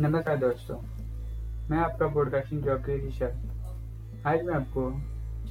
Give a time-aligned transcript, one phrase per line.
[0.00, 0.76] नमस्कार दोस्तों।
[1.70, 3.32] मैं आपका पॉडकास्टिंग जॉकी ऋषभ।
[4.26, 5.00] आज मैं आपको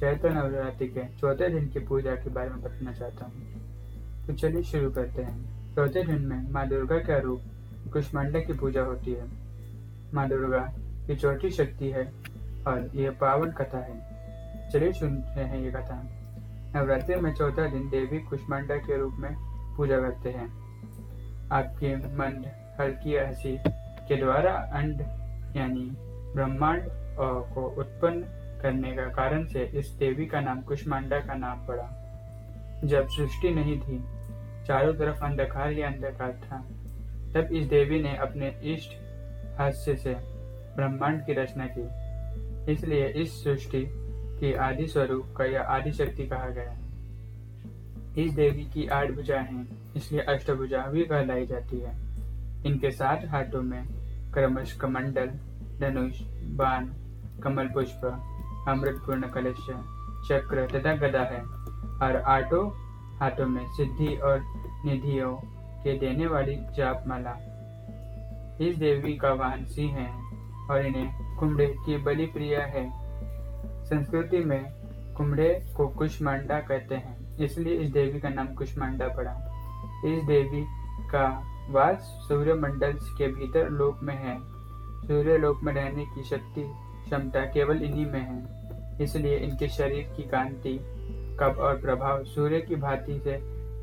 [0.00, 3.34] चैत्र नवरात्रि के चौथे दिन की पूजा के बारे में बताना चाहता हूँ।
[4.26, 7.42] तो चलिए शुरू करते हैं। चौथे दिन में माँ दुर्गा का रूप
[7.92, 9.28] कुष्मांडा की पूजा होती है।
[10.14, 10.72] माँ दुर्गा
[11.06, 12.12] की चौथी शक्ति है
[12.66, 14.00] और यह पावन कथा है।
[14.70, 16.02] चलिए सुनते हैं ये कथा।
[16.76, 19.36] नवरात्रि में चौथा दिन देवी कुष्मांडा के रूप में
[19.76, 20.48] पूजा करते हैं।
[21.48, 22.50] आपके मन
[22.80, 25.00] हल्की हँसी के द्वारा अंड,
[25.56, 25.88] यानी
[26.34, 26.88] ब्रह्मांड
[27.54, 28.20] को उत्पन्न
[28.62, 31.88] करने का कारण से इस देवी का नाम कुष्मांडा का नाम पड़ा।
[32.84, 33.98] जब सृष्टि नहीं थी,
[34.66, 36.58] चारों तरफ़ अंधकार ही अंधकार था,
[37.34, 38.92] तब इस देवी ने अपने इष्ट
[39.58, 40.14] हास्य से
[40.76, 43.84] ब्रह्मांड की रचना की। इसलिए इस सृष्टि
[44.40, 46.78] की आदि स्वरूप का यह आदि शक्ति कहा गया
[48.18, 51.92] इस देवी की आठ भुजा हैं, इसलिए अष्टभुजा भी कहलाई जाती है।
[52.66, 53.84] इनके सात हाथों में
[54.34, 55.26] क्रमश कमंडल,
[55.80, 56.20] धनुष,
[56.56, 56.86] बाण,
[57.42, 58.04] कमल पुष्प,
[58.68, 59.66] अमृतपूर्ण कलश,
[60.28, 61.40] चक्र तथा गदा है
[62.02, 62.68] और आठों
[63.18, 64.40] हाथों में सिद्धि और
[64.86, 65.32] निधियों
[65.82, 67.36] के देने वाली जाप माला
[68.60, 70.10] इस देवी का वाहन सिंह है
[70.70, 72.84] और इन्हें कुमड़े की बलि प्रिय है।
[73.84, 74.62] संस्कृति में
[75.16, 79.32] कुमड़े को कुष्मांडा कहते हैं, इसलिए इस देवी का नाम कुष्मांडा पड़ा।
[80.06, 80.64] इस देवी
[81.10, 81.24] का
[81.70, 84.38] वास सूर्य मंडल के भीतर लोक में है।
[85.06, 86.62] सूर्य लोक में रहने की शक्ति
[87.04, 90.78] क्षमता केवल इन्हीं में है। इसलिए इनके शरीर की कांति
[91.40, 93.36] कब और प्रभाव सूर्य की भांति से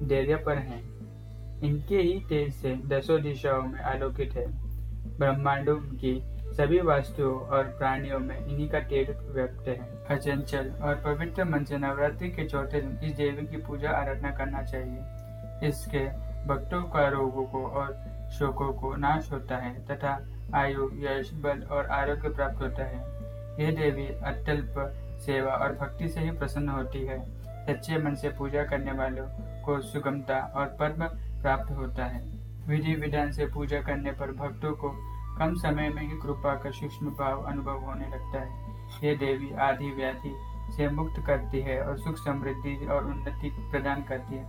[0.05, 0.79] धैर्य पर है।
[1.63, 4.45] इनके ही तेज से दसों दिशाओं में आलोकित है।
[5.19, 6.21] ब्रह्मांडों की
[6.53, 9.77] सभी वस्तुओं और प्राणियों में इन्हीं का तेज व्यक्त है।
[10.09, 14.63] अचंचल और पवित्र मन से नवरात्रि के चौथे दिन इस देवी की पूजा आराधना करना
[14.63, 17.93] चाहिए। इसके भक्तों का रोगों को और
[18.31, 23.19] शोकों को नाश होता है तथा आयु, यश, बल और आरोग्य प्राप्त होता है।
[23.63, 24.75] यह देवी, अत्यल्प
[25.19, 29.25] सेवा और भक्ति से ही प्रसन्न होती है। सच्चे मन से पूजा करने वालों
[29.61, 31.07] को सुगमता और पद्म
[31.41, 32.21] प्राप्त होता है।
[32.67, 34.89] विधि विधान से पूजा करने पर भक्तों को
[35.39, 38.49] कम समय में ही कृपा का सूक्ष्म भाव अनुभव होने लगता है।
[39.03, 40.35] यह देवी, आदि व्याधि
[40.77, 44.43] से मुक्त करती है और सुख समृद्धि और उन्नति प्रदान करती है।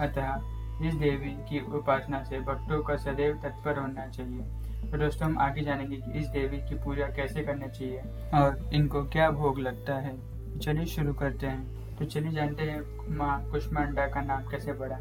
[0.00, 5.38] अतः इस देवी की उपासना से भक्तों का सदैव तत्पर होना चाहिए। तो दोस्तों, हम
[5.38, 8.02] आगे जानेंगे कि इस देवी की पूजा कैसे करनी चाहिए
[8.34, 10.14] और इनको क्या भोग लगता है।
[10.58, 14.98] चलिए शुरू करते हैं। तो चलिए जानते हैं माँ कुष्मांडा का नाम कैसे पड़ा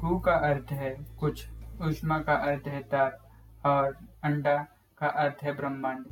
[0.00, 0.90] कु का अर्थ है
[1.20, 1.46] कुछ,
[1.82, 4.56] उष्मा का अर्थ है ताप और अंडा
[5.00, 6.04] का अर्थ है ब्रह्मांड।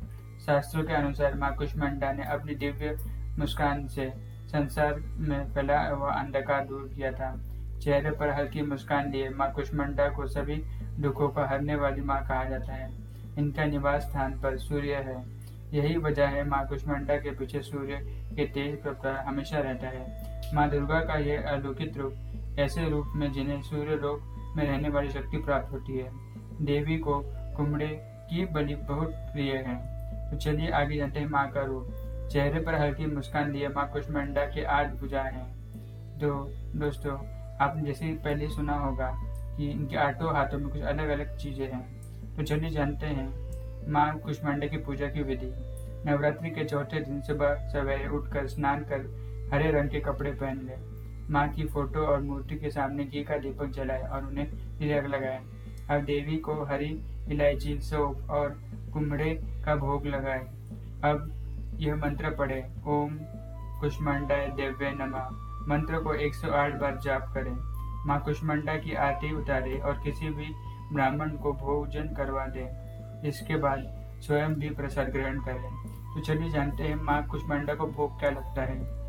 [0.45, 2.97] शास्त्रों के अनुसार माँ कुष्मांडा ने अपनी दिव्य
[3.39, 4.11] मुस्कान से
[4.47, 7.31] संसार में फैला हुआ अंधकार दूर किया था।
[7.83, 10.55] चेहरे पर हल्की मुस्कान लिए माँ कुष्मंडा को सभी
[10.99, 12.91] दुखों को हरने वाली माँ कहा जाता है।
[13.37, 15.23] इनका निवास स्थान पर सूर्य है।
[15.73, 17.95] यही वजह है माँ कुष्मंडा के पीछे सूर्य
[18.35, 22.13] के तेज प्रभाव हमेशा रहता है। माँ दुर्गा का यह अलौकिक रूप,
[22.59, 26.09] ऐसे रूप में जिन्हें सूर्य लोक में रहने वाली शक्ति प्राप्त होती है।
[26.65, 27.21] देवी को
[27.57, 27.87] कुमड़े
[28.29, 29.75] की बलि बहुत प्रिय है।
[30.31, 31.93] तो चलिए आगे जानते हैं माँ का रूप।
[32.31, 35.45] चेहरे पर हल्की मुस्कान लिए माँ कुष्मंडा के आठ भुजा है।
[36.19, 39.07] तो दोस्तों आपने जैसे पहले सुना होगा
[39.57, 43.27] कि इनके आठों हाथों में कुछ अलग अलग चीज़ें हैं। तो चलिए जानते हैं
[43.91, 45.51] माँ कुष्मांडा की पूजा की विधि।
[46.05, 50.75] नवरात्रि के चौथे दिन सुबह सवेरे उठकर स्नान कर हरे रंग के कपड़े पहन ले।
[51.33, 54.47] माँ की फ़ोटो और मूर्ति के सामने घी का दीपक जलाए और उन्हें
[54.79, 55.41] तिलक लगाए।
[55.89, 58.49] अब देवी को हरी इलायची, सोप और
[58.93, 59.33] कुमड़े
[59.65, 60.39] का भोग लगाए।
[61.03, 61.31] अब
[61.79, 63.17] यह मंत्र पढ़े। ओम
[63.81, 65.29] कुष्मांडा देव्य नमा।
[65.67, 67.55] मंत्र को 108 बार जाप करें।
[68.05, 70.45] माँ कुष्मंडा की आरती उतारे और किसी भी
[70.93, 72.69] ब्राह्मण को भोजन करवा दे।
[73.27, 73.83] इसके बाद
[74.21, 75.71] स्वयं भी प्रसाद ग्रहण करें।
[76.13, 79.03] तो चलिए जानते हैं माँ कुष्मंडा को भोग क्या लगता है।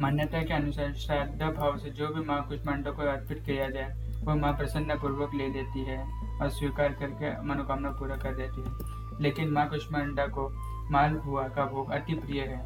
[0.00, 3.94] मान्यता के अनुसार श्रद्धा भाव से जो भी माँ कुष्मंडा को अर्पित किया जाए,
[4.24, 5.98] वह माँ प्रसन्न पूर्वक ले लेती है
[6.42, 10.48] और स्वीकार करके मनोकामना पूरा कर देती है। लेकिन माँ कुष्मंडा को
[10.90, 12.58] माल हुआ का भोग अति प्रिय है।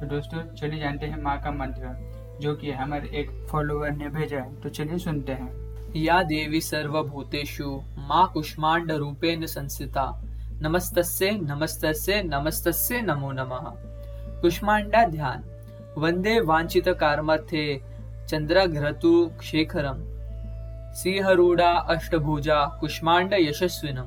[0.00, 4.38] तो दोस्तों, चलिए जानते हैं माँ का मंत्र। जो कि हमारे एक फॉलोअर ने भेजा
[4.38, 5.64] है। तो चलिए सुनते हैं।
[5.96, 10.24] या देवी सर्वभूतेषु, माँ कुष्मांड रूपेण संस्थिता
[10.62, 13.72] नमस्तस्य नमस्तस्य नमस्तस्य नमो नमः।
[14.40, 15.44] कुष्मांडा ध्यान
[15.98, 17.82] वंदे वांछित कार्मर्थे
[18.28, 20.14] चंद्रघ्रतु शेखरम।
[20.94, 24.04] सिंहरूढ़ा अष्टभुजा कुष्मांड यशस्विनम।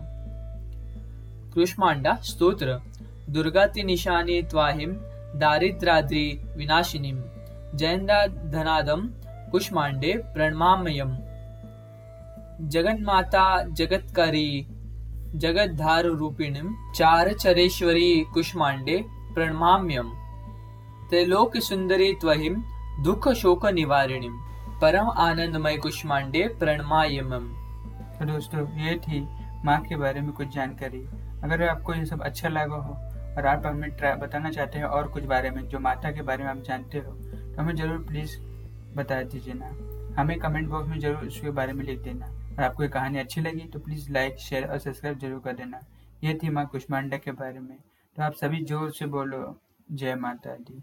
[1.54, 2.82] कुष्मांडा स्तोत्र।
[3.30, 4.92] दुर्गाति निशानी त्वाहिम,
[5.36, 6.42] दारिद्राद्रि
[7.82, 9.02] विनाशिनीं जयन्दाधनादं
[9.52, 11.18] कुष्माण्डे प्रणमाम्यहम्
[12.70, 14.68] जगन्माता जगत्करी
[15.36, 20.12] जगद्धार रूपिणीम चार चरेश्वरी कुष्मांडे प्रणमाम्यम
[21.10, 22.64] त्रैलोक सुंदरी त्वहिम
[23.04, 24.30] दुख शोक निवारिणी
[24.82, 27.54] परम आनंदमय कुष्मांडे प्रणमायमम
[28.20, 29.28] तो दोस्तों, ये थी
[29.66, 31.00] माँ के बारे में कुछ जानकारी।
[31.44, 32.94] अगर आपको ये सब अच्छा लगा हो
[33.38, 36.50] और आप हमें बताना चाहते हैं और कुछ बारे में जो माता के बारे में
[36.52, 38.38] आप जानते हो हमें ज़रूर प्लीज़
[38.95, 39.68] बता दीजिए ना।
[40.18, 43.42] हमें कमेंट बॉक्स में ज़रूर इसके बारे में लिख देना। और आपको ये कहानी अच्छी
[43.42, 45.81] लगी तो प्लीज़ लाइक शेयर और सब्सक्राइब ज़रूर कर देना।
[46.24, 47.77] ये थी माँ कुष्मांडा के बारे में।
[48.18, 49.59] तो आप सभी ज़ोर से बोलो,
[49.92, 50.81] जय माता दी।